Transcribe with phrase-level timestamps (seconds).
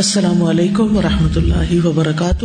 [0.00, 2.44] السلام علیکم و رحمۃ اللہ وبرکاتہ۔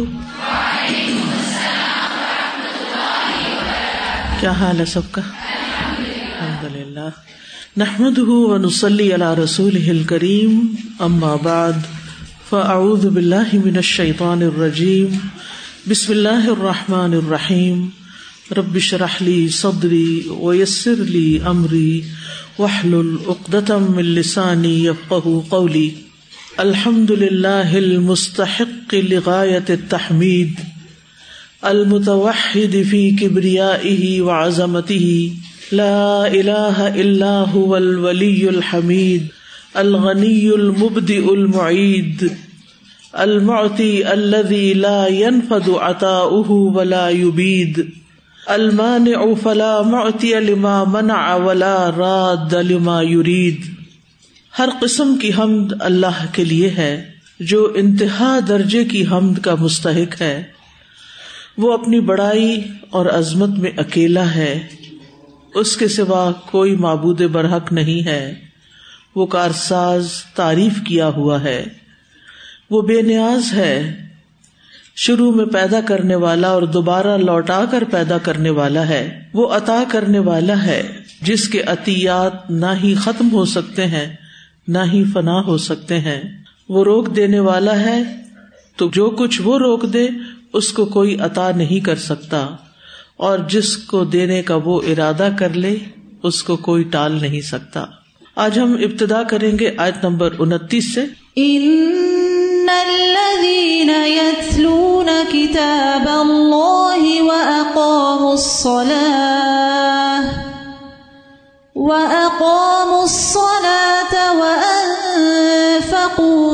[4.40, 7.10] کیا حال ہے سب کا؟ الحمد للہ
[7.78, 11.74] نحمد ونسلی علی رسول کریم اما بعد،
[12.50, 15.18] فاعوذ باللہ من الشیطان الرجیم۔
[15.90, 17.90] بسم اللہ الرحمٰن الرحیم۔
[18.52, 22.02] ربش رحلی صدری ویسر لی امری۔
[22.60, 25.90] وحل العقدم السانی یفقہ قولی۔
[26.58, 30.60] الحمد للہ المستحق لغایت التحمید،
[31.62, 39.28] المتوحد فی کبریائه وعظمته لا الہ الا هو الولی الحمید،
[39.84, 42.26] الغنی المبدئ المعید،
[43.26, 47.86] المعطی الذي لا ينفد عطاؤه ولا يبيد
[48.50, 53.75] المانع فلا معطی لما منع ولا راد لما يريد
[54.60, 60.22] ہر قسم کی حمد اللہ کے لیے ہے، جو انتہا درجے کی حمد کا مستحق
[60.22, 60.44] ہے۔
[61.58, 64.68] وہ اپنی بڑائی اور عظمت میں اکیلا ہے۔
[65.56, 68.34] اس کے سوا کوئی معبود برحق نہیں ہے۔
[69.16, 71.66] وہ کارساز تعریف کیا ہوا ہے۔
[72.70, 74.04] وہ بے نیاز ہے۔
[74.96, 79.84] شروع میں پیدا کرنے والا اور دوبارہ لوٹا کر پیدا کرنے والا ہے۔ وہ عطا
[79.92, 80.84] کرنے والا ہے،
[81.22, 84.25] جس کے عطیات نہ ہی ختم ہو سکتے ہیں۔
[84.68, 86.22] نہ ہی فنا ہو سکتے ہیں۔
[86.70, 88.04] وہ روک دینے والا ہے۔
[88.78, 90.08] تو جو کچھ وہ روک دے،
[90.54, 92.48] اس کو کوئی عطا نہیں کر سکتا۔
[93.18, 95.78] اور جس کو دینے کا وہ ارادہ کر لے،
[96.24, 97.86] اس کو کوئی ٹال نہیں سکتا۔
[98.36, 101.06] آج ہم ابتدا کریں گے آیت نمبر انتیس سے۔
[105.32, 106.10] کتاب
[111.86, 114.14] وأقاموا الصلاة
[115.22, 115.78] وأنفقوا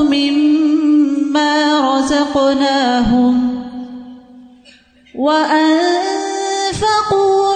[0.03, 1.55] مما
[1.95, 3.35] رزقناهم
[5.15, 6.37] وأنفقوا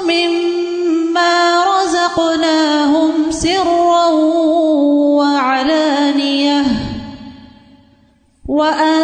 [0.01, 4.08] مما رزقناهم سرا
[5.19, 6.64] وعلانية
[8.47, 8.95] وأنفقوا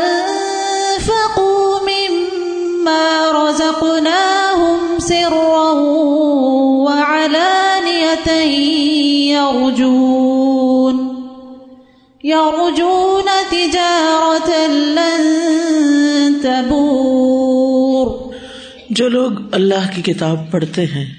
[18.90, 21.14] جو لوگ اللہ کی کتاب پڑھتے ہیں،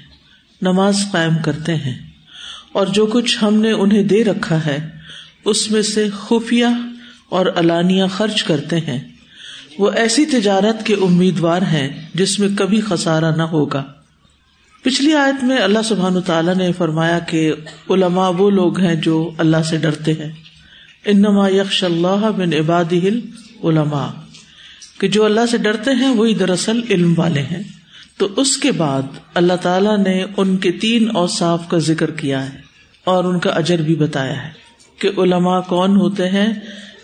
[0.61, 2.09] نماز قائم کرتے ہیں،
[2.71, 4.89] اور جو کچھ ہم نے انہیں دے رکھا ہے،
[5.45, 6.65] اس میں سے خفیہ
[7.29, 8.99] اور علانیہ خرچ کرتے ہیں۔
[9.79, 13.83] وہ ایسی تجارت کے امیدوار ہیں جس میں کبھی خسارا نہ ہوگا۔
[14.83, 17.53] پچھلی آیت میں اللہ سبحان تعالیٰ نے فرمایا کہ
[17.89, 20.31] علماء وہ لوگ ہیں جو اللہ سے ڈرتے ہیں۔
[21.05, 22.93] انما یکش اللہ بن عباد
[23.63, 24.07] علماء
[24.99, 27.63] کہ جو اللہ سے ڈرتے ہیں وہی دراصل علم والے ہیں۔
[28.17, 29.01] تو اس کے بعد
[29.33, 32.57] اللہ تعالیٰ نے ان کے تین اوساف کا ذکر کیا ہے
[33.03, 34.51] اور ان کا اجر بھی بتایا ہے
[34.99, 36.53] کہ علماء کون ہوتے ہیں،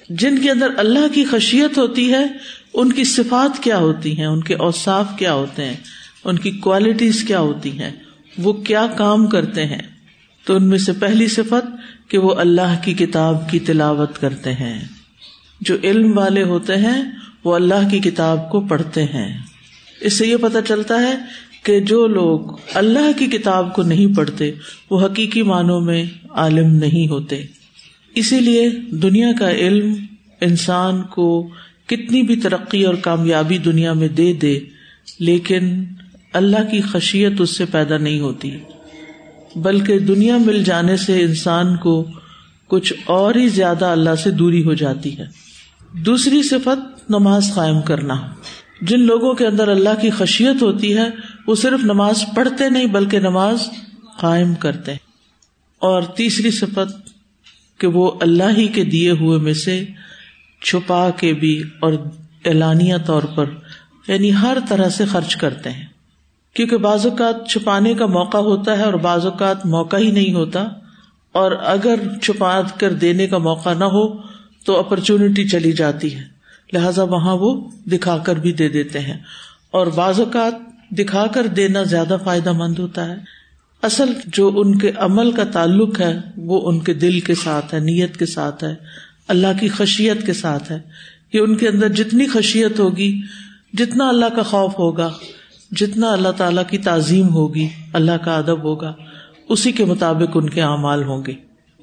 [0.09, 2.25] جن کے اندر اللہ کی خشیت ہوتی ہے،
[2.73, 5.75] ان کی صفات کیا ہوتی ہیں، ان کے اوساف کیا ہوتے ہیں،
[6.23, 7.91] ان کی کوالٹیز کیا ہوتی ہیں،
[8.37, 9.98] وہ کیا کام کرتے ہیں۔
[10.45, 11.67] تو ان میں سے پہلی صفت
[12.09, 14.85] کہ وہ اللہ کی کتاب کی تلاوت کرتے ہیں۔
[15.61, 17.03] جو علم والے ہوتے ہیں،
[17.43, 19.39] وہ اللہ کی کتاب کو پڑھتے ہیں۔
[20.01, 21.15] اس سے یہ پتا چلتا ہے
[21.63, 22.39] کہ جو لوگ
[22.73, 24.51] اللہ کی کتاب کو نہیں پڑھتے،
[24.89, 27.45] وہ حقیقی معنوں میں عالم نہیں ہوتے۔
[28.15, 29.93] اسی لیے دنیا کا علم
[30.41, 31.49] انسان کو
[31.85, 34.59] کتنی بھی ترقی اور کامیابی دنیا میں دے دے،
[35.19, 35.83] لیکن
[36.33, 38.51] اللہ کی خشیت اس سے پیدا نہیں ہوتی۔
[39.55, 42.07] بلکہ دنیا مل جانے سے انسان کو
[42.67, 45.25] کچھ اور ہی زیادہ اللہ سے دوری ہو جاتی ہے۔
[45.93, 48.15] دوسری صفت، نماز قائم کرنا۔
[48.81, 51.09] جن لوگوں کے اندر اللہ کی خشیت ہوتی ہے،
[51.47, 53.57] وہ صرف نماز پڑھتے نہیں، بلکہ نماز
[54.19, 54.99] قائم کرتے ہیں۔
[55.79, 57.09] اور تیسری صفت،
[57.79, 59.85] کہ وہ اللہ ہی کے دیے ہوئے میں سے
[60.63, 61.93] چھپا کے بھی اور
[62.45, 63.45] اعلانیہ طور پر
[64.07, 65.85] یعنی ہر طرح سے خرچ کرتے ہیں۔
[66.53, 70.67] کیونکہ بعض اوقات چھپانے کا موقع ہوتا ہے اور بعض اوقات موقع ہی نہیں ہوتا
[71.31, 74.17] اور اگر چھپا کر دینے کا موقع نہ ہو
[74.65, 76.21] تو اپرچونٹی چلی جاتی ہے۔
[76.73, 79.17] لہذا وہاں وہ دکھا کر بھی دے دیتے ہیں۔
[79.71, 80.53] اور بعض اوقات
[80.89, 83.15] دکھا کر دینا زیادہ فائدہ مند ہوتا ہے۔
[83.81, 87.79] اصل جو ان کے عمل کا تعلق ہے وہ ان کے دل کے ساتھ ہے،
[87.79, 88.75] نیت کے ساتھ ہے،
[89.27, 90.79] اللہ کی خشیت کے ساتھ ہے۔
[91.31, 93.21] کہ ان کے اندر جتنی خشیت ہوگی،
[93.73, 95.13] جتنا اللہ کا خوف ہوگا
[95.71, 98.93] جتنا اللہ تعالی کی تعظیم ہوگی، اللہ کا ادب ہوگا،
[99.49, 101.33] اسی کے مطابق ان کے اعمال ہوں گے۔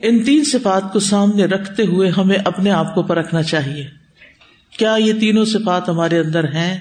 [0.03, 3.87] ان تین صفات کو سامنے رکھتے ہوئے ہمیں اپنے آپ کو پرکھنا چاہیے۔
[4.79, 6.79] کیا یہ تینوں صفات ہمارے اندر ہیں؟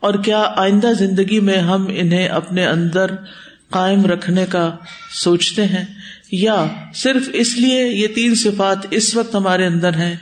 [0.00, 3.10] اور کیا آئندہ زندگی میں ہم انہیں اپنے اندر
[3.70, 4.76] قائم رکھنے کا
[5.14, 5.84] سوچتے ہیں؟
[6.32, 10.16] یا صرف اس لیے یہ تین صفات اس وقت ہمارے اندر ہیں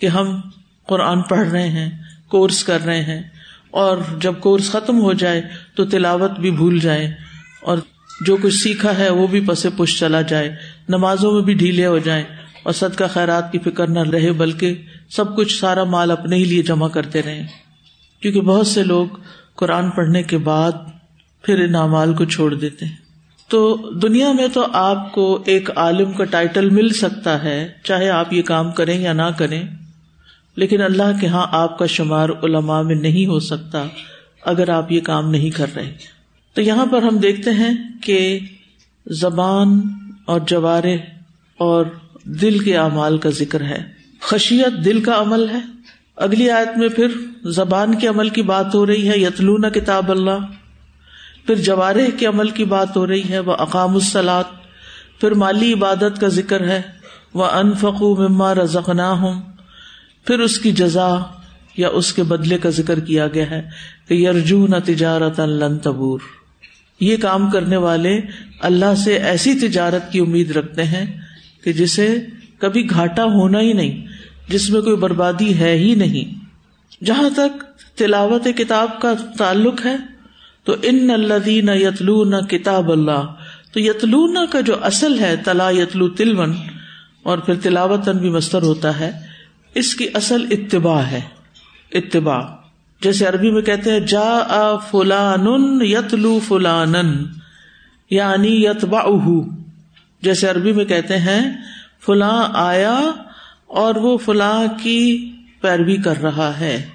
[0.00, 0.40] کہ ہم
[0.86, 1.90] قرآن پڑھ رہے ہیں،
[2.28, 3.22] کورس کر رہے ہیں
[3.74, 5.42] اور جب کورس ختم ہو جائے
[5.74, 7.12] تو تلاوت بھی بھول جائے
[7.60, 7.78] اور
[8.26, 10.54] جو کچھ سیکھا ہے وہ بھی پس پش چلا جائے،
[10.88, 12.24] نمازوں میں بھی ڈھیلے ہو جائیں
[12.62, 16.44] اور صد کا خیرات کی فکر نہ رہے بلکہ سب کچھ سارا مال اپنے ہی
[16.44, 17.46] لیے جمع کرتے رہے
[18.20, 19.06] کیونکہ بہت سے لوگ
[19.56, 20.72] قرآن پڑھنے کے بعد
[21.42, 22.96] پھر ان اعمال کو چھوڑ دیتے ہیں۔
[23.48, 28.32] تو دنیا میں تو آپ کو ایک عالم کا ٹائٹل مل سکتا ہے، چاہے آپ
[28.32, 29.62] یہ کام کریں یا نہ کریں۔
[30.56, 33.86] لیکن اللہ کے ہاں آپ کا شمار علماء میں نہیں ہو سکتا
[34.42, 35.96] اگر آپ یہ کام نہیں کر رہے
[36.54, 38.38] تو یہاں پر ہم دیکھتے ہیں کہ
[39.06, 39.80] زبان
[40.24, 40.94] اور جوارے
[41.58, 41.84] اور
[42.24, 43.82] دل کے اعمال کا ذکر ہے۔
[44.20, 45.58] خشیت دل کا عمل ہے۔
[46.16, 47.08] اگلی آیت میں پھر
[47.44, 50.46] زبان کے عمل کی بات ہو رہی ہے، یتلون کتاب اللہ۔
[51.46, 54.44] پھر جوارح کے عمل کی بات ہو رہی ہے وہ اقام السلاد
[55.20, 56.82] پھر مالی عبادت کا ذکر ہے
[57.34, 59.42] وہ انفقو مما رزقنا ہوں
[60.26, 61.18] پھر اس کی جزا
[61.76, 63.62] یا اس کے بدلے کا ذکر کیا گیا ہے
[64.08, 66.20] کہ یرجو نہ تجارت لن تبور۔
[67.00, 68.20] یہ کام کرنے والے
[68.60, 71.20] اللہ سے ایسی تجارت کی امید رکھتے ہیں
[71.64, 72.18] کہ جسے
[72.58, 74.06] کبھی گھاٹا ہونا ہی نہیں،
[74.48, 76.44] جس میں کوئی بربادی ہے ہی نہیں۔
[77.04, 77.62] جہاں تک
[77.98, 79.96] تلاوت کتاب کا تعلق ہے،
[80.64, 83.26] تو ان الدین یتلو نہ کتاب اللہ،
[83.72, 86.54] تو یتلو کا جو اصل ہے، تلا یتلو تلون،
[87.22, 89.33] اور پھر تلاوتن بھی مستر ہوتا ہے۔
[89.74, 91.20] اس کی اصل اتباع ہے۔
[91.92, 92.40] اتباع۔
[93.00, 96.92] جیسے عربی میں کہتے ہیں جا فلان یتلو فلان
[98.10, 99.00] یعنی یتبا
[100.22, 101.52] جیسے عربی میں کہتے ہیں،
[102.06, 103.00] فلاں آیا
[103.66, 106.86] اور وہ فلاں کی پیروی کر رہا ہے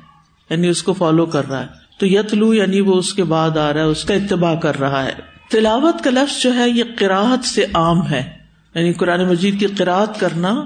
[0.49, 1.67] یعنی اس کو فالو کر رہا ہے۔
[1.99, 5.03] تو یتلو یعنی وہ اس کے بعد آ رہا ہے، اس کا اتباع کر رہا
[5.03, 5.11] ہے۔
[5.51, 8.31] تلاوت کا لفظ جو ہے، یہ قرآت سے عام ہے۔
[8.75, 10.65] یعنی قرآن مجید کی قرآت کرنا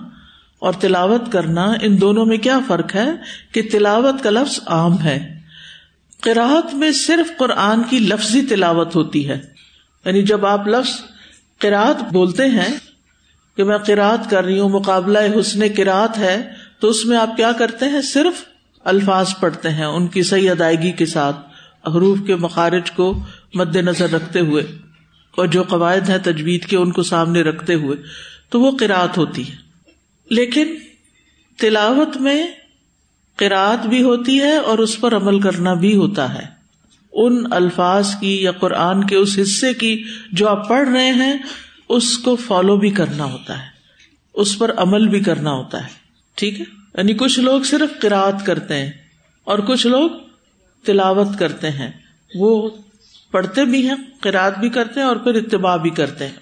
[0.64, 3.12] اور تلاوت کرنا، ان دونوں میں کیا فرق ہے
[3.52, 5.40] کہ تلاوت کا لفظ عام ہے۔
[6.22, 9.42] قرآت میں صرف قرآن کی لفظی تلاوت ہوتی ہے۔
[10.06, 10.92] یعنی جب آپ لفظ
[11.60, 12.78] قرآت بولتے ہیں
[13.58, 16.50] کہ میں قرآت کر رہی ہوں، مقابلہ حسن قرآت ہے،
[16.80, 18.46] تو اس میں آپ کیا کرتے ہیں؟ صرف
[18.84, 21.36] الفاظ پڑھتے ہیں ان کی صحیح ادائیگی کے ساتھ،
[21.88, 23.24] حروف کے مخارج کو
[23.54, 24.64] مد نظر رکھتے ہوئے
[25.36, 27.98] اور جو قواعد ہیں تجوید کے ان کو سامنے رکھتے ہوئے،
[28.50, 29.63] تو وہ قرآت ہوتی ہے۔
[30.34, 30.76] لیکن
[31.60, 32.48] تلاوت میں
[33.36, 36.48] قرآت بھی ہوتی ہے اور اس پر عمل کرنا بھی ہوتا ہے۔
[37.14, 41.34] ان الفاظ کی یا قرآن کے اس حصے کی جو آپ پڑھ رہے ہیں،
[41.90, 43.68] اس کو فالو بھی کرنا ہوتا ہے۔
[44.34, 45.90] اس پر عمل بھی کرنا ہوتا ہے۔
[46.36, 46.66] ٹھیک ہے؟
[46.98, 48.92] یعنی کچھ لوگ صرف قرآت کرتے ہیں
[49.44, 50.10] اور کچھ لوگ
[50.86, 51.92] تلاوت کرتے ہیں۔
[52.36, 52.70] وہ
[53.32, 56.36] پڑھتے بھی ہیں، قرآت بھی کرتے ہیں اور پھر اتباع بھی کرتے ہیں۔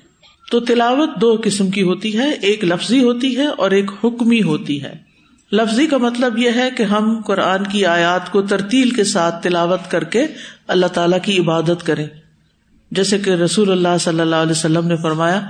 [0.52, 4.84] تو تلاوت دو قسم کی ہوتی ہے، ایک لفظی ہوتی ہے اور ایک حکمی ہوتی
[4.84, 4.94] ہے۔
[5.52, 9.92] لفظی کا مطلب یہ ہے کہ ہم قرآن کی آیات کو ترتیل کے ساتھ تلاوت
[9.92, 10.28] کر کے
[10.68, 12.08] اللہ تعالی کی عبادت کریں۔
[12.92, 15.42] جیسے کہ رسول اللہ صلی اللہ علیہ وسلم نے فرمایا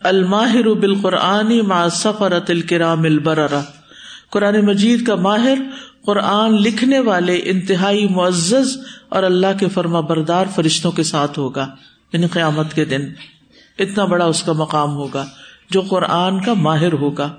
[0.00, 3.62] الماہر بالقرآن مع سفرت الکرام البررہ
[4.30, 5.58] قرآن مجید کا ماہر
[6.04, 8.78] قرآن لکھنے والے انتہائی معزز
[9.08, 11.68] اور اللہ کے فرما بردار فرشتوں کے ساتھ ہوگا
[12.12, 13.02] یعنی قیامت کے دن۔
[13.78, 15.26] اتنا بڑا اس کا مقام ہوگا
[15.70, 17.34] جو قرآن کا ماہر ہوگا۔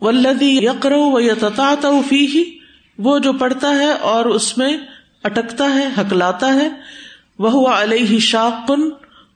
[0.00, 1.74] ولدی یقر و یتا
[2.08, 2.58] فی ہی
[2.98, 4.76] وہ جو پڑھتا ہے اور اس میں
[5.24, 6.68] اٹکتا ہے حکلاتا ہے
[7.38, 8.82] وہ علیہ شاق کن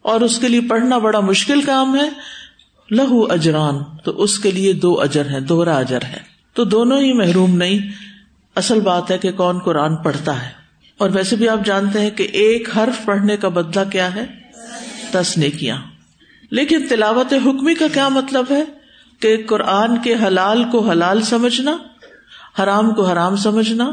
[0.02, 2.10] اور اس کے لیے پڑھنا بڑا مشکل کام ہے۔
[2.90, 3.74] لہو اجران،
[4.04, 6.18] تو اس کے لیے دو اجر ہے دوہرا اجر ہے۔
[6.52, 7.78] تو دونوں ہی محروم نہیں،
[8.54, 10.50] اصل بات ہے کہ کون قرآن پڑھتا ہے۔
[10.98, 14.26] اور ویسے بھی آپ جانتے ہیں کہ ایک حرف پڑھنے کا بدلا کیا ہے؟
[15.12, 15.76] دس نے کیا
[16.50, 18.64] لیکن تلاوت حکمی کا کیا مطلب ہے
[19.20, 21.76] کہ قرآن کے حلال کو حلال سمجھنا،
[22.62, 23.90] حرام کو حرام سمجھنا،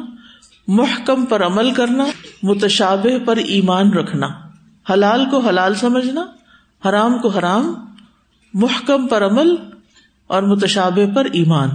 [0.68, 2.06] محکم پر عمل کرنا،
[2.44, 4.28] متشابہ پر ایمان رکھنا،
[4.94, 6.26] حلال کو حلال سمجھنا،
[6.90, 7.74] حرام کو حرام،
[8.54, 9.56] محکم پر عمل
[10.28, 11.70] اور متشابہ پر ایمان۔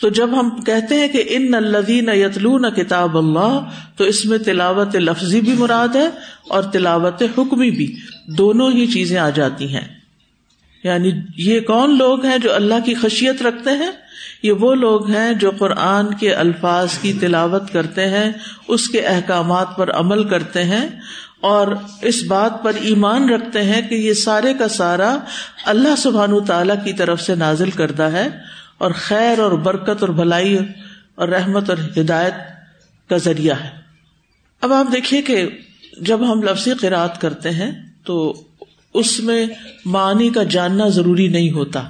[0.00, 3.60] تو جب ہم کہتے ہیں کہ ان الدین یتلون کتاب اللہ،
[3.96, 6.08] تو اس میں تلاوت لفظی بھی مراد ہے
[6.48, 7.96] اور تلاوت حکمی بھی۔
[8.26, 9.97] دونوں ہی چیزیں آ جاتی ہیں۔
[10.84, 13.90] یعنی یہ کون لوگ ہیں جو اللہ کی خشیت رکھتے ہیں؟
[14.42, 18.32] یہ وہ لوگ ہیں جو قرآن کے الفاظ کی تلاوت کرتے ہیں،
[18.68, 20.88] اس کے احکامات پر عمل کرتے ہیں
[21.40, 21.66] اور
[22.02, 25.16] اس بات پر ایمان رکھتے ہیں کہ یہ سارے کا سارا
[25.64, 28.28] اللہ سبحان تعالی کی طرف سے نازل کردہ ہے
[28.78, 30.58] اور خیر اور برکت اور بھلائی
[31.14, 32.34] اور رحمت اور ہدایت
[33.10, 33.70] کا ذریعہ ہے۔
[34.60, 35.48] اب آپ دیکھیے کہ
[36.00, 37.70] جب ہم لفظی قرآد کرتے ہیں
[38.04, 38.42] تو
[38.98, 39.46] اس میں
[39.84, 41.82] معنی کا جاننا ضروری نہیں ہوتا۔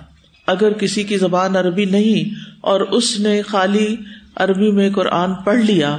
[0.47, 3.97] اگر کسی کی زبان عربی نہیں اور اس نے خالی
[4.37, 5.97] عربی میں قرآن پڑھ لیا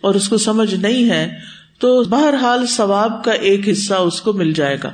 [0.00, 1.38] اور اس کو سمجھ نہیں ہے،
[1.78, 4.90] تو بہرحال ثواب کا ایک حصہ اس کو مل جائے گا۔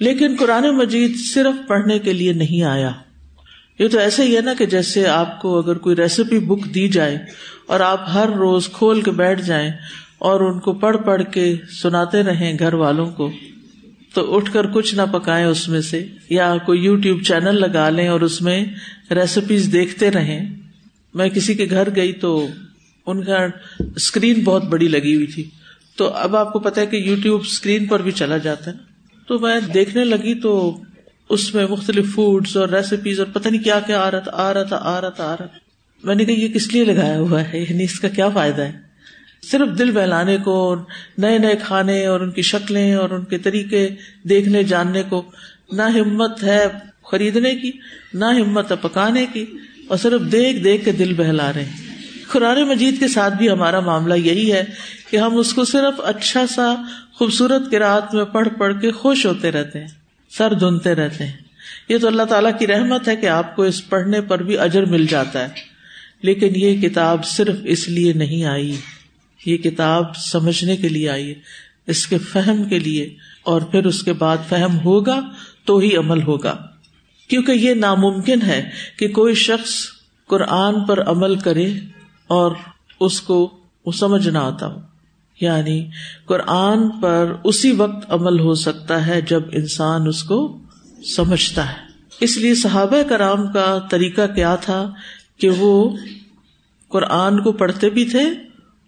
[0.00, 2.90] لیکن قرآن مجید صرف پڑھنے کے لیے نہیں آیا۔
[3.78, 6.88] یہ تو ایسا ہی ہے نا کہ جیسے آپ کو اگر کوئی ریسیپی بک دی
[6.88, 7.18] جائے
[7.66, 9.70] اور آپ ہر روز کھول کے بیٹھ جائیں
[10.18, 13.30] اور ان کو پڑھ پڑھ کے سناتے رہیں گھر والوں کو
[14.14, 17.90] تو اٹھ کر کچھ نہ پکائے اس میں سے، یا کوئی یو ٹیوب چینل لگا
[17.90, 18.64] لیں اور اس میں
[19.10, 20.56] ریسیپیز دیکھتے رہیں۔
[21.14, 22.48] میں کسی کے گھر گئی تو
[23.06, 23.46] ان کا
[23.96, 25.44] اسکرین بہت بڑی لگی ہوئی تھی۔
[25.96, 28.76] تو اب آپ کو پتا ہے کہ یو ٹیوب اسکرین پر بھی چلا جاتا ہے۔
[29.28, 30.80] تو میں دیکھنے لگی تو
[31.28, 34.54] اس میں مختلف فوڈس اور ریسیپیز اور پتہ نہیں کیا کیا آ رہا تھا، آ
[34.54, 35.58] رہا تھا، آ رہا تھا، آ رہا تھا۔
[36.04, 38.87] میں نے کہا، یہ کس لیے لگایا ہوا ہے؟ یعنی اس کا کیا فائدہ ہے؟
[39.50, 40.76] صرف دل بہلانے کو،
[41.18, 43.88] نئے نئے کھانے اور ان کی شکلیں اور ان کے طریقے
[44.22, 45.30] دیکھنے، جاننے کو۔
[45.72, 46.64] نہ ہمت ہے
[47.10, 47.70] خریدنے کی،
[48.14, 49.44] نہ ہمت ہے پکانے کی،
[49.88, 51.88] اور صرف دیکھ دیکھ کے دل بہلا رہے ہیں۔
[52.32, 54.64] قرآن مجید کے ساتھ بھی ہمارا معاملہ یہی ہے
[55.10, 56.74] کہ ہم اس کو صرف اچھا سا،
[57.12, 59.88] خوبصورت کے رات میں پڑھ پڑھ کے خوش ہوتے رہتے ہیں،
[60.30, 61.32] سر دھنتے رہتے ہیں۔
[61.88, 64.84] یہ تو اللہ تعالیٰ کی رحمت ہے کہ آپ کو اس پڑھنے پر بھی اجر
[64.84, 65.48] مل جاتا ہے۔
[66.22, 68.76] لیکن یہ کتاب صرف اس لیے نہیں آئی۔
[69.46, 71.34] یہ کتاب سمجھنے کے لیے آئی
[71.86, 75.20] اس کے فہم کے لیے، اور پھر اس کے بعد فہم ہوگا
[75.64, 76.56] تو ہی عمل ہوگا۔
[77.28, 79.70] کیونکہ یہ ناممکن ہے کہ کوئی شخص
[80.26, 81.72] قرآن پر عمل کرے
[82.26, 82.52] اور
[83.00, 84.80] اس کو وہ سمجھ نہ آتا ہو۔
[85.40, 85.86] یعنی
[86.24, 90.58] قرآن پر اسی وقت عمل ہو سکتا ہے جب انسان اس کو
[91.16, 91.76] سمجھتا ہے۔
[92.20, 94.92] اس لیے صحابہ کرام کا طریقہ کیا تھا
[95.38, 95.96] کہ وہ
[96.88, 98.24] قرآن کو پڑھتے بھی تھے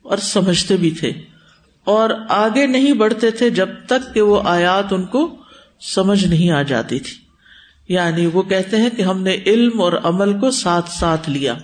[0.02, 1.12] اور سمجھتے بھی تھے
[1.84, 5.36] اور آگے نہیں بڑھتے تھے جب تک کہ وہ آیات ان کو
[5.80, 7.14] سمجھ نہیں آ جاتی تھی۔
[7.88, 11.54] یعنی وہ کہتے ہیں کہ ہم نے علم اور عمل کو ساتھ ساتھ لیا۔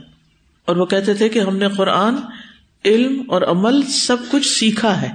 [0.64, 2.14] اور وہ کہتے تھے کہ ہم نے قرآن،
[2.84, 5.08] علم اور عمل سب کچھ سیکھا ہے۔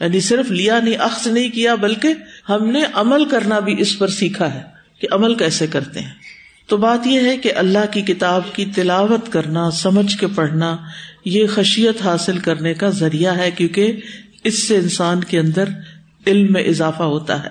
[0.00, 2.08] یعنی صرف لیا نہیں، اخذ نہیں کیا، بلکہ
[2.48, 4.62] ہم نے عمل کرنا بھی اس پر سیکھا ہے
[4.98, 6.14] کہ عمل کیسے کرتے ہیں۔
[6.72, 10.76] تو بات یہ ہے کہ اللہ کی کتاب کی تلاوت کرنا، سمجھ کے پڑھنا،
[11.24, 13.96] یہ خشیت حاصل کرنے کا ذریعہ ہے، کیونکہ
[14.44, 15.64] اس سے انسان کے اندر
[16.26, 17.48] علم میں اضافہ ہوتا ہے۔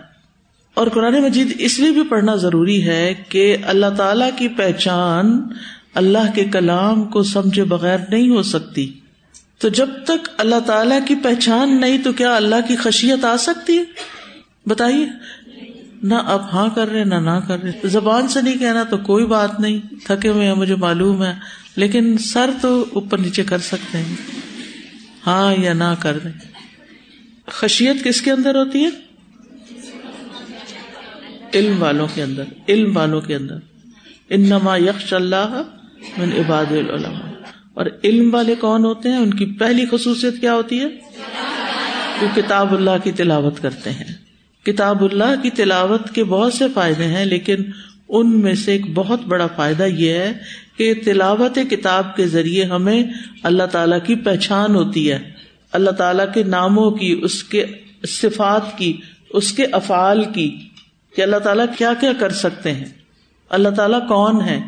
[0.73, 5.41] اور قرآن مجید اس لیے بھی پڑھنا ضروری ہے کہ اللہ تعالی کی پہچان
[5.93, 8.93] اللہ کے کلام کو سمجھے بغیر نہیں ہو سکتی۔
[9.57, 13.77] تو جب تک اللہ تعالی کی پہچان نہیں، تو کیا اللہ کی خشیت آ سکتی
[13.77, 13.83] ہے؟
[14.65, 15.05] بتائیے۔
[16.03, 19.25] نہ اب ہاں کر رہے نہ نہ کر رہے زبان سے نہیں کہنا تو کوئی
[19.25, 21.33] بات نہیں، تھکے ہوئے ہیں، مجھے معلوم ہے،
[21.75, 24.15] لیکن سر تو اوپر نیچے کر سکتے ہیں۔
[25.27, 26.31] ہاں یا نہ کر دیں
[27.47, 28.89] خشیت کس کے اندر ہوتی ہے؟
[31.53, 33.55] علم والوں کے اندر، علم والوں کے اندر۔
[34.29, 35.63] ان نما یکش اللہ
[36.17, 37.31] من عباد العلماء۔
[37.73, 40.85] اور علم والے کون ہوتے ہیں؟ ان کی پہلی خصوصیت کیا ہوتی ہے؟
[42.21, 44.20] وہ کتاب اللہ کی تلاوت کرتے ہیں۔
[44.65, 47.55] کتاب اللہ کی تلاوت کے بہت سے فائدے ہیں لیکن
[48.09, 50.33] ان میں سے ایک بہت بڑا فائدہ یہ ہے
[50.77, 53.03] کہ تلاوت کتاب کے ذریعے ہمیں
[53.43, 55.31] اللہ تعالی کی پہچان ہوتی ہے۔
[55.71, 57.65] اللہ تعالی کے ناموں کی اس کے
[58.07, 58.97] صفات کی
[59.29, 60.57] اس کے افعال کی
[61.15, 62.85] کہ اللہ تعالیٰ کیا کیا کر سکتے ہیں۔
[63.49, 64.59] اللہ تعالیٰ کون ہے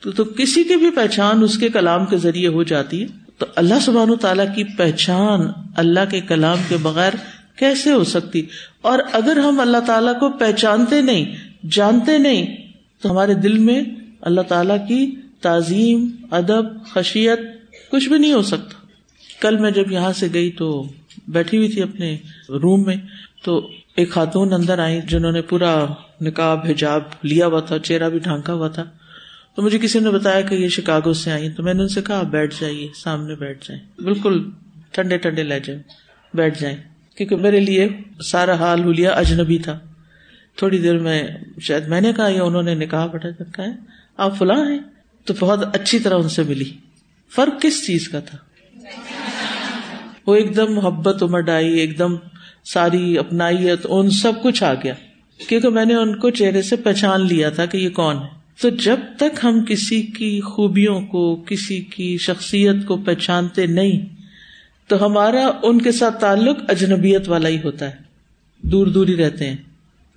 [0.00, 3.06] تو, تو کسی کی بھی پہچان اس کے کلام کے ذریعے ہو جاتی ہے۔
[3.38, 5.40] تو اللہ سبحان تعالیٰ کی پہچان
[5.76, 7.12] اللہ کے کلام کے بغیر
[7.56, 8.46] کیسے ہو سکتی؟
[8.82, 11.36] اور اگر ہم اللہ تعالیٰ کو پہچانتے نہیں،
[11.70, 12.56] جانتے نہیں،
[13.00, 13.82] تو ہمارے دل میں
[14.20, 17.40] اللہ تعالیٰ کی تعظیم، ادب، خشیت
[17.90, 18.86] کچھ بھی نہیں ہو سکتا۔
[19.40, 20.84] کل میں جب یہاں سے گئی تو
[21.28, 22.16] بیٹھی ہوئی تھی اپنے
[22.48, 22.96] روم میں،
[23.44, 25.86] تو ایک خاتون اندر آئی جنہوں نے پورا
[26.20, 28.84] نکاب حجاب لیا ہوا تھا، چہرہ بھی ڈھانکا ہوا تھا۔
[29.56, 32.02] تو مجھے کسی نے بتایا کہ یہ شکاگو سے آئی تو میں نے ان سے
[32.02, 34.50] کہا بیٹھ جائیے، سامنے بیٹھ جائیں۔ بالکل
[34.90, 35.82] ٹھنڈے ٹھنڈے لے جائیں
[36.34, 36.76] بیٹھ جائیں۔
[37.16, 37.88] کیونکہ میرے لیے
[38.24, 39.78] سارا حال ہولیا اجنبی تھا۔
[40.56, 41.22] تھوڑی دیر میں
[41.60, 43.72] شاید میں نے کہا یا انہوں نے نکاح بٹا رکھا ہے،
[44.16, 44.78] آپ فلاں ہیں۔
[45.24, 46.72] تو بہت اچھی طرح ان سے ملی۔
[47.34, 48.38] فرق کس چیز کا تھا؟
[50.26, 52.16] وہ ایک دم محبت امڈ آئی، ایک دم
[52.64, 54.94] ساری اپنائیت، ان سب کچھ آ گیا۔
[55.48, 58.68] کیونکہ میں نے ان کو چہرے سے پہچان لیا تھا کہ یہ کون ہے۔ تو
[58.68, 64.21] جب تک ہم کسی کی خوبیوں کو، کسی کی شخصیت کو پہچانتے نہیں
[64.86, 67.96] تو ہمارا ان کے ساتھ تعلق اجنبیت والا ہی ہوتا ہے۔
[68.62, 69.56] دور دور ہی رہتے ہیں۔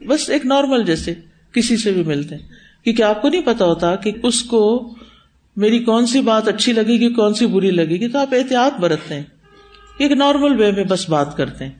[0.08, 1.14] بس ایک نارمل جیسے
[1.52, 2.48] کسی سے بھی ملتے ہیں۔
[2.84, 4.96] کیونکہ آپ کو نہیں پتا ہوتا کہ اس کو
[5.56, 8.80] میری کون سی بات اچھی لگے گی، کون سی بری لگے گی۔ تو آپ احتیاط
[8.80, 9.24] برتتے ہیں۔
[9.98, 11.72] ایک نارمل وے میں بس بات کرتے ہیں۔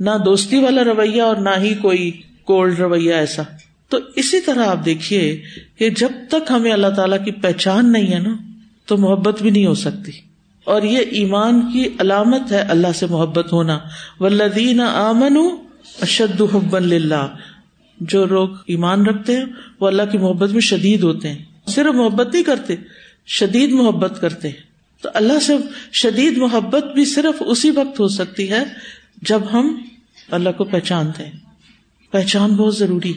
[0.00, 2.10] نہ دوستی والا رویہ اور نہ ہی کوئی
[2.44, 3.42] کولڈ رویہ ایسا۔
[3.88, 5.42] تو اسی طرح آپ دیکھیے
[5.78, 8.36] کہ جب تک ہمیں اللہ تعالیٰ کی پہچان نہیں ہے نا،
[8.86, 10.12] تو محبت بھی نہیں ہو سکتی۔
[10.68, 13.78] اور یہ ایمان کی علامت ہے اللہ سے محبت ہونا۔
[14.20, 15.36] ولدین آمن
[16.00, 17.36] اشد حب اللہ
[18.00, 19.44] جو لوگ ایمان رکھتے ہیں،
[19.80, 22.74] وہ اللہ کی محبت میں شدید ہوتے ہیں۔ صرف محبت نہیں کرتے،
[23.26, 24.56] شدید محبت کرتے ہیں۔
[25.02, 25.56] تو اللہ سے
[25.92, 28.64] شدید محبت بھی صرف اسی وقت ہو سکتی ہے
[29.22, 29.82] جب ہم
[30.30, 31.32] اللہ کو پہچانتے ہیں۔
[32.10, 33.12] پہچان بہت ضروری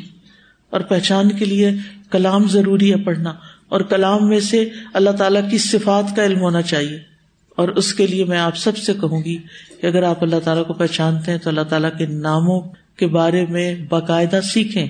[0.70, 1.70] اور پہچان کے لیے
[2.12, 3.34] کلام ضروری ہے پڑھنا۔
[3.70, 7.11] اور کلام میں سے اللہ تعالیٰ کی صفات کا علم ہونا چاہیے۔
[7.56, 9.38] اور اس کے لیے میں آپ سب سے کہوں گی
[9.82, 12.62] کہ اگر آپ اللہ تعالیٰ کو پہچانتے ہیں تو اللہ تعالیٰ کے ناموں
[12.98, 14.88] کے بارے میں باقاعدہ سیکھیں۔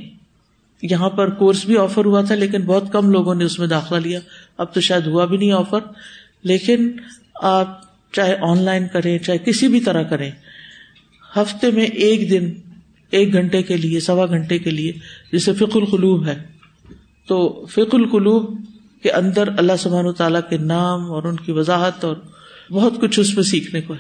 [0.81, 3.97] یہاں پر کورس بھی آفر ہوا تھا لیکن بہت کم لوگوں نے اس میں داخلہ
[3.97, 4.19] لیا۔
[4.57, 5.79] اب تو شاید ہوا بھی نہیں آفر۔
[6.43, 6.91] لیکن
[7.35, 7.81] آپ
[8.13, 10.31] چاہے آن لائن کریں، چاہے کسی بھی طرح کریں،
[11.35, 12.53] ہفتے میں ایک دن،
[13.09, 14.91] ایک گھنٹے کے لیے، سوا گھنٹے کے لیے،
[15.33, 16.43] جسے فک القلوب ہے۔
[17.27, 18.61] تو فک القلوب
[19.03, 22.15] کے اندر اللہ سبحان و تعالیٰ کے نام اور ان کی وضاحت اور
[22.71, 23.99] بہت کچھ اس میں سیکھنے کو ہے۔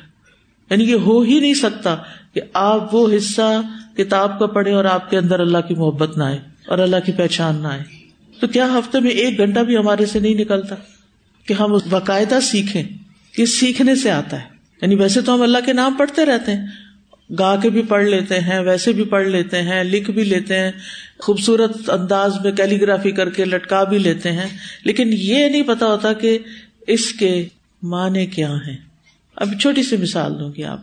[0.69, 1.95] یعنی یہ ہو ہی نہیں سکتا
[2.33, 3.61] کہ آپ وہ حصہ
[3.97, 7.11] کتاب کا پڑھے اور آپ کے اندر اللہ کی محبت نہ آئے اور اللہ کی
[7.11, 7.83] پہچان نہ آئے۔
[8.39, 10.75] تو کیا ہفتے میں ایک گھنٹہ بھی ہمارے سے نہیں نکلتا
[11.47, 12.83] کہ ہم باقاعدہ سیکھیں؟
[13.35, 14.47] کہ سیکھنے سے آتا ہے۔
[14.81, 16.67] یعنی ویسے تو ہم اللہ کے نام پڑھتے رہتے ہیں۔
[17.39, 20.71] گا کے بھی پڑھ لیتے ہیں، ویسے بھی پڑھ لیتے ہیں، لکھ بھی لیتے ہیں،
[21.19, 24.47] خوبصورت انداز میں کیلیگرافی کر کے لٹکا بھی لیتے ہیں۔
[24.83, 26.39] لیکن یہ نہیں پتا ہوتا کہ
[26.87, 27.47] اس کے
[27.83, 28.77] معنی کیا ہیں؟
[29.35, 30.79] اب چھوٹی سی مثال دوں گی آپ۔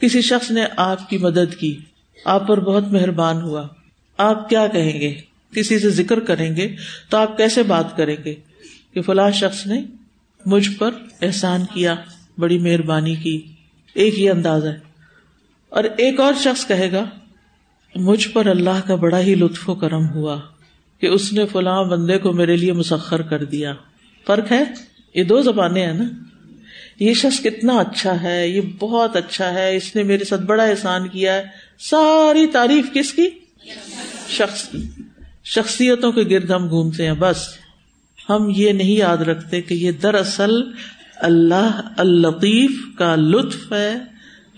[0.00, 1.78] کسی شخص نے آپ کی مدد کی،
[2.24, 3.68] آپ پر بہت مہربان ہوا۔
[4.16, 5.20] آپ کیا کہیں گے؟
[5.54, 6.76] کسی سے ذکر کریں گے
[7.08, 8.34] تو آپ کیسے بات کریں گے؟
[8.94, 9.82] کہ فلاں شخص نے
[10.46, 10.90] مجھ پر
[11.22, 11.94] احسان کیا،
[12.38, 13.46] بڑی مہربانی کی۔
[13.94, 14.78] ایک ہی انداز ہے۔
[15.68, 17.04] اور ایک اور شخص کہے گا،
[17.94, 20.40] مجھ پر اللہ کا بڑا ہی لطف و کرم ہوا
[21.00, 23.74] کہ اس نے فلاں بندے کو میرے لیے مسخر کر دیا۔
[24.26, 24.64] فرق ہے؟
[25.14, 26.04] یہ دو زبانیں ہیں نا۔
[26.98, 31.08] یہ شخص کتنا اچھا ہے، یہ بہت اچھا ہے، اس نے میرے ساتھ بڑا احسان
[31.08, 31.42] کیا ہے۔
[31.78, 33.28] ساری تعریف کس کی؟
[34.28, 34.78] شخص کی۔
[35.44, 37.36] شخصیتوں کے گرد ہم گھومتے ہیں۔ بس،
[38.30, 40.50] ہم یہ نہیں یاد رکھتے کہ یہ دراصل
[41.16, 43.94] اللہ الطیف کا لطف ہے،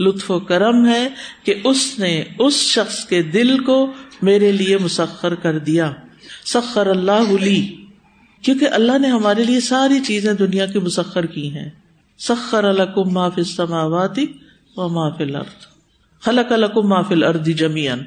[0.00, 1.08] لطف و کرم ہے
[1.42, 5.92] کہ اس نے اس شخص کے دل کو میرے لیے مسخر کر دیا۔
[6.44, 7.84] سخر اللہ لی۔
[8.44, 11.70] کیونکہ اللہ نے ہمارے لیے ساری چیزیں دنیا کی مسخر کی ہیں۔
[12.18, 14.26] سخر الکم محافل سماواتی
[14.76, 15.66] و محافل ارد
[16.20, 17.98] خلق الکم محافل اردی جمیان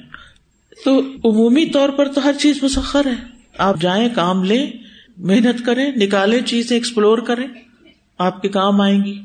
[0.85, 3.25] تو عمومی طور پر تو ہر چیز مسخر ہے۔
[3.57, 4.71] آپ جائیں، کام لیں،
[5.17, 7.47] محنت کریں، نکالیں، چیزیں ایکسپلور کریں،
[8.17, 9.21] آپ کے کام آئیں گی۔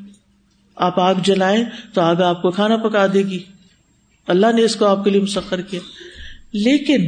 [0.77, 3.39] آپ آگ جلائیں تو آگ آپ کو کھانا پکا دے گی۔
[4.27, 5.81] اللہ نے اس کو آپ کے لیے مسخر کیا۔
[6.53, 7.07] لیکن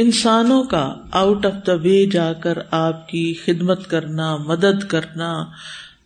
[0.00, 0.82] انسانوں کا
[1.12, 5.32] آؤٹ آف دا وے جا کر آپ کی خدمت کرنا، مدد کرنا،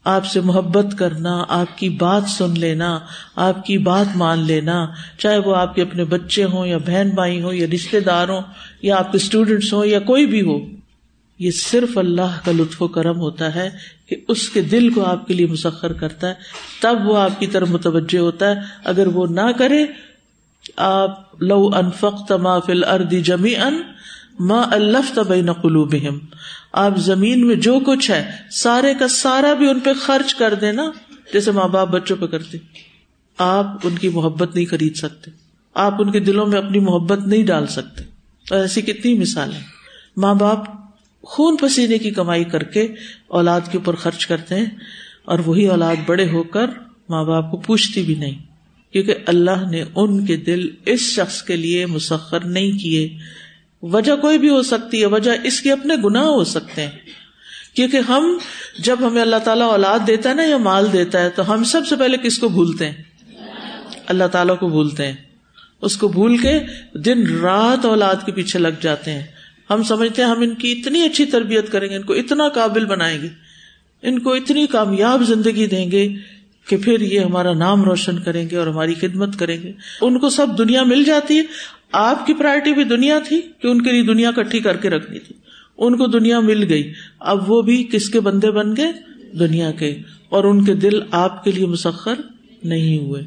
[0.05, 2.99] آپ سے محبت کرنا، آپ کی بات سن لینا،
[3.37, 4.87] آپ کی بات مان لینا،
[5.19, 8.41] چاہے وہ آپ کے اپنے بچے ہوں یا بہن بھائی ہوں یا رشتے دار ہوں
[8.83, 10.59] یا آپ کے اسٹوڈینٹس ہوں یا کوئی بھی ہو،
[11.41, 13.69] یہ صرف اللہ کا لطف و کرم ہوتا ہے
[14.07, 16.35] کہ اس کے دل کو آپ کے لیے مسخر کرتا ہے،
[16.83, 19.85] تب وہ آپ کی طرف متوجہ ہوتا ہے۔ اگر وہ نہ کرے
[20.77, 23.83] آپ لو انفق ما فل اردی جمی ان
[24.41, 26.19] ماں الف تب نقلو بہم
[26.73, 30.73] آپ زمین میں جو کچھ ہے، سارے کا سارا بھی ان پہ خرچ کر دے
[30.73, 30.91] نا
[31.33, 32.59] جیسے ماں باپ بچوں پہ کرتے۔
[33.39, 35.31] آپ ان کی محبت نہیں خرید سکتے۔
[35.75, 38.05] آپ ان کے دلوں میں اپنی محبت نہیں ڈال سکتے۔
[38.51, 39.61] اور ایسی کتنی مثالیں
[40.17, 40.59] ماں باپ
[41.23, 42.95] خون پسینے کی کمائی کر کے
[43.29, 44.67] اولاد کے اوپر خرچ کرتے ہیں
[45.25, 46.67] اور وہی اولاد بڑے ہو کر
[47.09, 48.54] ماں باپ کو پوچھتی بھی نہیں۔
[48.95, 53.19] کیونکہ اللہ نے ان کے دل اس شخص کے لیے مسخر نہیں کیے۔
[53.83, 56.91] وجہ کوئی بھی ہو سکتی ہے، وجہ اس کے اپنے گناہ ہو سکتے ہیں۔
[57.77, 58.39] کیونکہ ہم
[58.79, 61.87] جب ہمیں اللہ تعالیٰ اولاد دیتا ہے نا یا مال دیتا ہے، تو ہم سب
[61.87, 63.03] سے پہلے کس کو بھولتے ہیں؟
[64.07, 65.17] اللہ تعالیٰ کو بھولتے ہیں۔
[65.83, 66.61] اس کو بھول کے
[66.95, 69.23] دن رات اولاد کے پیچھے لگ جاتے ہیں۔
[69.71, 72.85] ہم سمجھتے ہیں ہم ان کی اتنی اچھی تربیت کریں گے، ان کو اتنا قابل
[72.85, 73.29] بنائیں گے۔
[74.03, 76.09] ان کو اتنی کامیاب زندگی دیں گے
[76.69, 80.29] کہ پھر یہ ہمارا نام روشن کریں گے اور ہماری خدمت کریں گے۔ ان کو
[80.29, 81.43] سب دنیا مل جاتی ہے۔
[81.93, 85.19] آپ کی پرائرٹی بھی دنیا تھی کہ ان کے لیے دنیا کٹھی کر کے رکھنی
[85.19, 85.35] تھی۔
[85.79, 88.93] ان کو دنیا مل گئی۔ اب وہ بھی کس کے بندے بن گئے؟
[89.39, 89.99] دنیا کے۔
[90.29, 92.15] اور ان کے دل آپ کے لیے مسخر
[92.65, 93.23] نہیں ہوئے۔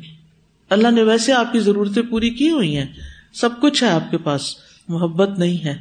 [0.69, 2.85] اللہ نے ویسے آپ کی ضرورتیں پوری کی ہوئی ہیں۔
[3.33, 4.55] سب کچھ ہے آپ کے پاس۔
[4.87, 5.77] محبت نہیں ہے۔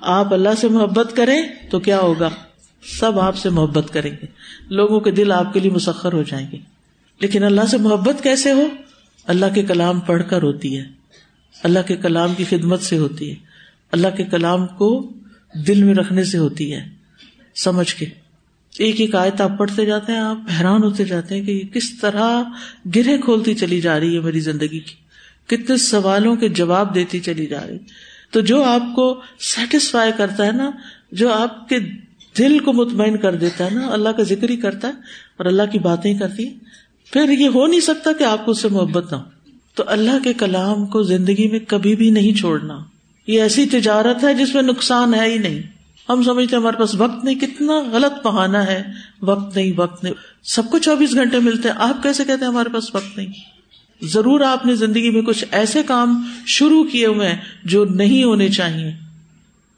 [0.00, 2.28] آپ اللہ سے محبت کریں تو کیا ہوگا؟
[3.00, 4.26] سب آپ سے محبت کریں گے۔
[4.68, 6.77] لوگوں کے دل آپ کے لیے مسخر ہو جائیں گے۔
[7.20, 8.66] لیکن اللہ سے محبت کیسے ہو؟
[9.24, 10.84] اللہ کے کلام پڑھ کر ہوتی ہے۔
[11.62, 13.34] اللہ کے کلام کی خدمت سے ہوتی ہے۔
[13.92, 15.12] اللہ کے کلام کو
[15.66, 16.88] دل میں رکھنے سے ہوتی ہے۔
[17.54, 18.06] سمجھ کے۔
[18.78, 21.98] ایک ایک آیت آپ پڑھتے جاتے ہیں، آپ حیران ہوتے جاتے ہیں کہ یہ کس
[22.00, 22.42] طرح
[22.96, 24.94] گرہ کھولتی چلی جا رہی ہے میری زندگی کی۔
[25.46, 27.78] کتنے سوالوں کے جواب دیتی چلی جا رہی۔
[28.30, 30.70] تو جو آپ کو سیٹسفائی کرتا ہے نا،
[31.12, 31.76] جو آپ کے
[32.38, 34.92] دل کو مطمئن کر دیتا ہے نا، اللہ کا ذکر ہی کرتا ہے
[35.36, 36.48] اور اللہ کی باتیں کرتی
[37.12, 39.24] پھر یہ ہو نہیں سکتا کہ آپ کو اس سے محبت نہ ہو۔
[39.74, 42.78] تو اللہ کے کلام کو زندگی میں کبھی بھی نہیں چھوڑنا۔
[43.26, 45.62] یہ ایسی تجارت ہے جس میں نقصان ہے ہی نہیں۔
[46.08, 48.82] ہم سمجھتے ہمارے پاس وقت نہیں، کتنا غلط بہانا ہے۔
[49.22, 52.68] وقت نہیں وقت نہیں۔ سب کو چوبیس گھنٹے ملتے ہیں۔ آپ کیسے کہتے ہیں ہمارے
[52.68, 53.26] پاس وقت نہیں؟
[54.02, 58.48] ضرور آپ نے زندگی میں کچھ ایسے کام شروع کیے ہوئے ہیں جو نہیں ہونے
[58.48, 58.92] چاہیے۔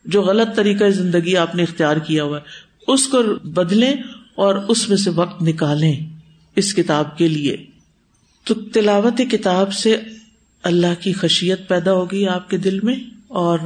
[0.05, 2.43] جو غلط طریقہ زندگی آپ نے اختیار کیا ہوا ہے۔
[2.93, 3.93] اس کو بدلیں
[4.35, 6.20] اور اس میں سے وقت نکالیں۔
[6.61, 7.57] اس کتاب کے لیے۔
[8.45, 9.97] تو تلاوت کتاب سے
[10.63, 12.97] اللہ کی خشیت پیدا ہوگی آپ کے دل میں؟
[13.29, 13.59] اور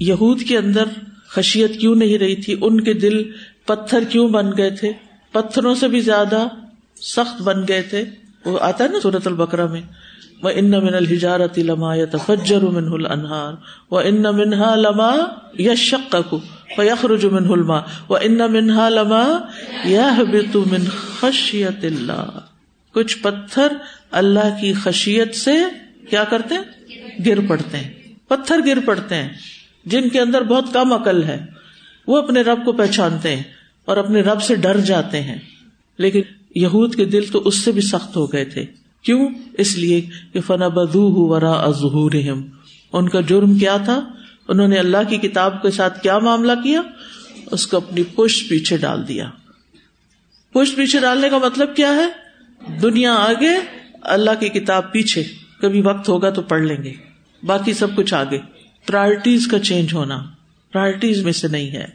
[0.00, 0.84] یہود کے اندر
[1.28, 3.22] خشیت کیوں نہیں رہی تھی؟ ان کے دل
[3.66, 4.92] پتھر کیوں بن گئے تھے؟
[5.32, 6.46] پتھروں سے بھی زیادہ
[7.00, 8.04] سخت بن گئے تھے۔
[8.44, 9.82] وہ آتا ہے نا سورت البکرا میں
[10.42, 13.52] وہ ان من الحجارت لما یا تفجر منہ الانہار
[13.90, 15.10] وہ ان منہا لما
[15.58, 16.16] یا شک
[16.78, 19.24] یخرج منہ الما و ان منہا لما
[19.84, 20.10] یا
[20.54, 20.84] من
[21.20, 22.38] خشیت اللہ۔
[22.92, 23.66] کچھ پتھر
[24.10, 25.54] اللہ کی خشیت سے
[26.10, 26.62] کیا کرتے ہیں؟
[27.26, 27.92] گر پڑتے ہیں۔
[28.28, 29.28] پتھر گر پڑتے ہیں۔
[29.84, 31.46] جن کے اندر بہت کم عقل ہے،
[32.06, 33.42] وہ اپنے رب کو پہچانتے ہیں
[33.84, 35.38] اور اپنے رب سے ڈر جاتے ہیں۔
[35.98, 36.20] لیکن
[36.54, 38.66] یہود کے دل تو اس سے بھی سخت ہو گئے تھے۔
[39.02, 42.10] کیوں؟ اس لیے کہ فنا بدو ورا ازہور
[42.92, 44.00] ان کا جرم کیا تھا؟
[44.48, 46.82] انہوں نے اللہ کی کتاب کے ساتھ کیا معاملہ کیا؟
[47.50, 49.30] اس کو اپنی پشت پیچھے ڈال دیا۔
[50.52, 52.08] پشت پیچھے ڈالنے کا مطلب کیا ہے؟
[52.78, 53.54] دنیا آگے،
[54.02, 55.24] اللہ کی کتاب پیچھے۔
[55.60, 56.92] کبھی وقت ہوگا تو پڑھ لیں گے۔
[57.42, 58.38] باقی سب کچھ آگے۔
[58.86, 60.22] پرائرٹیز کا چینج ہونا۔
[60.72, 61.86] پرائرٹیز میں سے نہیں ہے۔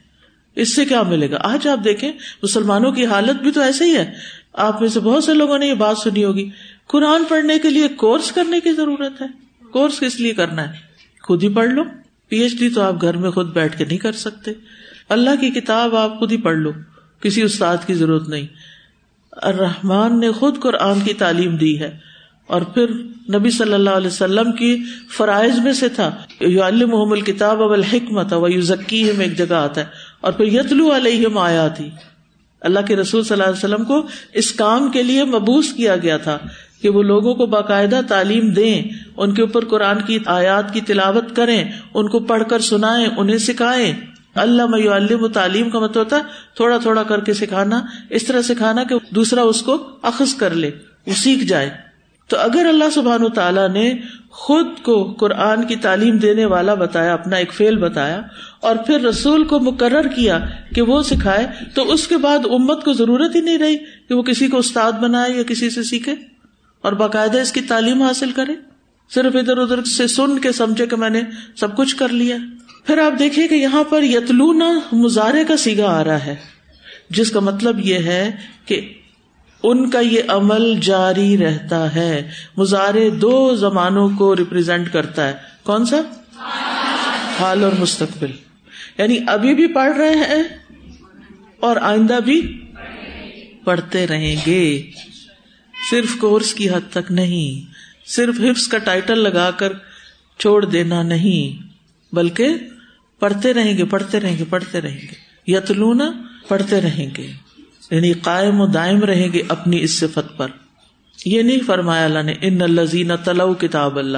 [0.55, 2.11] اس سے کیا ملے گا؟ آج آپ دیکھیں،
[2.43, 4.13] مسلمانوں کی حالت بھی تو ایسے ہی ہے۔
[4.53, 6.49] آپ میں سے بہت سے لوگوں نے یہ بات سنی ہوگی۔
[6.87, 9.27] قرآن پڑھنے کے لیے کورس کرنے کی ضرورت ہے۔
[9.71, 10.73] کورس کس لیے کرنا ہے؟
[11.23, 11.83] خود ہی پڑھ لو۔
[12.27, 14.51] پی ایچ ڈی تو آپ گھر میں خود بیٹھ کے نہیں کر سکتے۔
[15.09, 16.71] اللہ کی کتاب آپ خود ہی پڑھ لو۔
[17.21, 18.47] کسی استاد کی ضرورت نہیں۔
[19.31, 21.97] الرحمان نے خود قرآن کی تعلیم دی ہے۔
[22.47, 22.89] اور پھر
[23.35, 24.77] نبی صلی اللہ علیہ وسلم کی
[25.17, 29.81] فرائض میں سے تھا۔ یو محمد کتاب اب الحکمت و ذکی میں ایک جگہ آتا
[29.81, 29.85] ہے۔
[30.21, 31.89] اور پھر یتلو علیہ آیا تھی
[32.61, 36.17] اللہ کے رسول صلی اللہ علیہ وسلم کو اس کام کے لیے مبوس کیا گیا
[36.17, 36.37] تھا
[36.81, 38.83] کہ وہ لوگوں کو باقاعدہ تعلیم دیں،
[39.17, 43.37] ان کے اوپر قرآن کی آیات کی تلاوت کریں، ان کو پڑھ کر سنائیں، انہیں
[43.37, 43.93] سکھائیں۔
[44.35, 46.21] اللہ میں تعلیم کا مطلب ہوتا ہے
[46.55, 50.71] تھوڑا تھوڑا کر کے سکھانا، اس طرح سکھانا کہ دوسرا اس کو اخذ کر لے،
[51.07, 51.69] وہ سیکھ جائے۔
[52.27, 53.93] تو اگر اللہ سبحان تعالیٰ نے
[54.29, 58.21] خود کو قرآن کی تعلیم دینے والا بتایا، اپنا ایک فیل بتایا،
[58.59, 60.39] اور پھر رسول کو مقرر کیا
[60.75, 64.21] کہ وہ سکھائے، تو اس کے بعد امت کو ضرورت ہی نہیں رہی کہ وہ
[64.21, 66.15] کسی کو استاد بنائے یا کسی سے سیکھے
[66.81, 68.53] اور باقاعدہ اس کی تعلیم حاصل کرے۔
[69.13, 71.21] صرف ادھر ادھر سے سن کے سمجھے کہ میں نے
[71.55, 72.37] سب کچھ کر لیا۔
[72.85, 76.35] پھر آپ دیکھیے کہ یہاں پر یتلونا مظاہرے کا سیگا آ رہا ہے،
[77.09, 78.31] جس کا مطلب یہ ہے
[78.65, 78.93] کہ
[79.63, 85.85] ان کا یہ عمل جاری رہتا ہے۔ مظاہرے دو زمانوں کو ریپرزینٹ کرتا ہے۔ کون
[85.85, 86.01] سا؟
[87.39, 88.31] حال اور مستقبل۔
[88.97, 90.43] یعنی ابھی بھی پڑھ رہے ہیں
[91.59, 92.65] اور آئندہ بھی
[93.63, 94.91] پڑھتے رہیں گے۔
[95.91, 97.71] صرف کورس کی حد تک نہیں،
[98.09, 99.73] صرف حفظ کا ٹائٹل لگا کر
[100.39, 101.70] چھوڑ دینا نہیں۔
[102.13, 102.49] بلکہ
[103.19, 106.11] پڑھتے رہیں گے، پڑھتے رہیں گے، پڑھتے رہیں گے۔ یتلونا،
[106.47, 107.31] پڑھتے رہیں گے۔
[107.91, 110.47] یعنی قائم و دائم رہیں گے اپنی اس صفت پر۔
[111.25, 114.17] یہ نہیں فرمایا اللہ نے، ان الزین تلو کتاب اللہ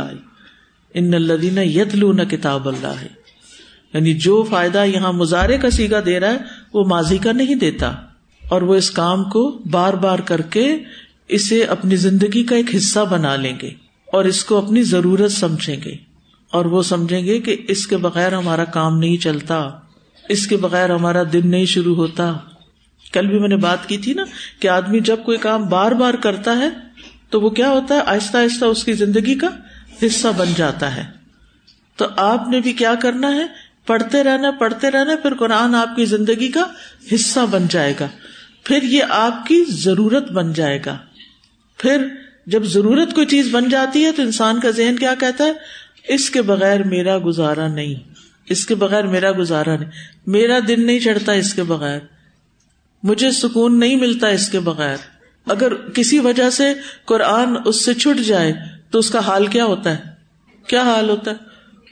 [0.94, 3.08] ان الدین یتلون کتاب اللہ ہے
[3.94, 6.38] یعنی جو فائدہ یہاں مظاہرے کا سیگا دے رہا ہے،
[6.74, 7.94] وہ ماضی کا نہیں دیتا۔
[8.48, 10.78] اور وہ اس کام کو بار بار کر کے
[11.28, 13.70] اسے اپنی زندگی کا ایک حصہ بنا لیں گے
[14.06, 16.13] اور اس کو اپنی ضرورت سمجھیں گے۔
[16.54, 19.70] اور وہ سمجھیں گے کہ اس کے بغیر ہمارا کام نہیں چلتا،
[20.30, 22.38] اس کے بغیر ہمارا دن نہیں شروع ہوتا۔
[23.14, 24.24] کل بھی میں نے بات کی تھی نا
[24.60, 26.70] کہ آدمی جب کوئی کام بار بار کرتا ہے
[27.30, 29.48] تو وہ کیا ہوتا ہے؟ آہستہ آہستہ اس کی زندگی کا
[30.06, 31.06] حصہ بن جاتا ہے۔
[31.96, 33.46] تو آپ نے بھی کیا کرنا ہے؟
[33.86, 36.64] پڑھتے رہنا پڑھتے رہنا، پھر قرآن آپ کی زندگی کا
[37.14, 38.08] حصہ بن جائے گا۔
[38.64, 40.98] پھر یہ آپ کی ضرورت بن جائے گا۔
[41.78, 42.08] پھر
[42.48, 45.54] جب ضرورت کوئی چیز بن جاتی ہے تو انسان کا ذہن کیا کہتا ہے؟
[46.08, 47.96] اس کے بغیر میرا گزارا نہیں۔
[48.46, 49.90] اس کے بغیر میرا گزارا نہیں۔
[50.28, 52.00] میرا دن نہیں چڑھتا اس کے بغیر۔
[53.04, 54.98] مجھے سکون نہیں ملتا اس کے بغیر۔
[55.46, 56.74] اگر کسی وجہ سے
[57.06, 58.54] قرآن اس سے چھٹ جائے،
[58.90, 60.04] تو اس کا حال کیا ہوتا ہے؟
[60.68, 61.36] کیا حال ہوتا ہے؟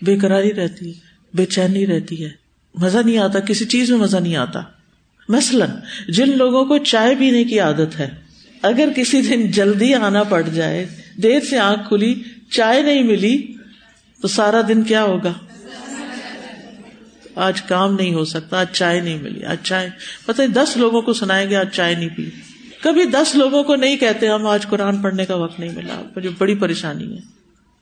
[0.02, 0.94] بے قراری رہتی ہے،
[1.34, 2.30] بے چینی رہتی ہے۔
[2.76, 4.60] مزہ نہیں آتا، کسی چیز میں مزہ نہیں آتا۔
[5.30, 5.70] مثلاً،
[6.08, 8.10] جن لوگوں کو چائے پینے کی عادت ہے،
[8.62, 10.86] اگر کسی دن جلدی آنا پڑ جائے،
[11.24, 13.54] دیر سے آنکھ کھلی، چائے نہیں ملی
[14.22, 15.34] تو سارا دن کیا ہوگا؟
[17.36, 19.90] آج کام نہیں ہو سکتا، آج چائے نہیں ملی، آج چائے۔
[20.26, 22.30] پتہ دس لوگوں کو سنائیں گے، آج چائے نہیں پی۔
[22.84, 26.30] کبھی دس لوگوں کو نہیں کہتے ہم، آج قرآن پڑھنے کا وقت نہیں ملا۔ مجھے
[26.38, 27.22] بڑی پریشانی ہے۔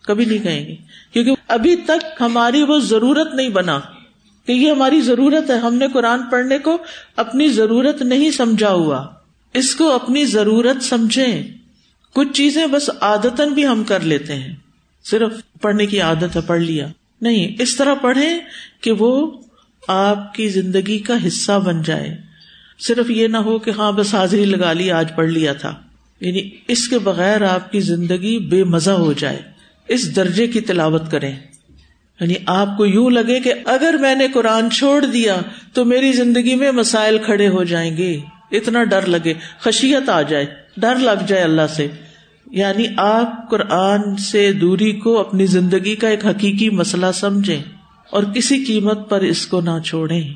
[0.02, 0.75] کبھی نہیں کہیں گے۔
[1.13, 3.80] کیونکہ ابھی تک ہماری وہ ضرورت نہیں بنا۔
[4.45, 6.78] کہ یہ ہماری ضرورت ہے۔ ہم نے قرآن پڑھنے کو
[7.15, 9.06] اپنی ضرورت نہیں سمجھا ہوا۔
[9.54, 11.43] اس کو اپنی ضرورت سمجھیں۔
[12.13, 14.56] کچھ چیزیں بس عادتن بھی ہم کر لیتے ہیں۔
[15.10, 16.88] صرف پڑھنے کی عادت ہے، پڑھ لیا۔
[17.22, 18.39] نہیں، اس طرح پڑھیں
[18.82, 19.41] کہ وہ
[19.88, 22.17] آپ کی زندگی کا حصہ بن جائے۔
[22.80, 25.76] صرف یہ نہ ہو کہ ہاں بس حاضری لگا لی، آج پڑھ لیا تھا۔
[26.22, 29.41] یعنی اس کے بغیر آپ کی زندگی بے مزہ ہو جائے۔
[29.88, 31.36] اس درجے کی تلاوت کریں۔
[32.19, 35.38] یعنی آپ کو یوں لگے کہ اگر میں نے قرآن چھوڑ دیا
[35.74, 38.19] تو میری زندگی میں مسائل کھڑے ہو جائیں گے۔
[38.52, 40.45] اتنا ڈر لگے، خشیت آ جائے،
[40.78, 41.88] ڈر لگ جائے اللہ سے۔
[42.50, 47.62] یعنی آپ قرآن سے دوری کو اپنی زندگی کا ایک حقیقی مسئلہ سمجھیں
[48.12, 50.34] اور کسی قیمت پر اس کو نہ چھوڑیں۔